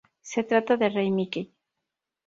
[0.23, 1.53] Se trata del Rey Mickey.